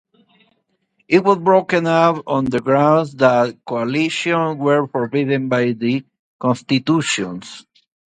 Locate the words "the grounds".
2.45-3.13